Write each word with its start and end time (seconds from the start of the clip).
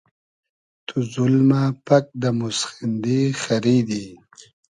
تو 0.87 0.95
زولمۂ 1.13 1.63
پئگ 1.85 2.05
دۂ 2.21 2.29
موسخیندی 2.39 3.19
خئریدی 3.41 4.05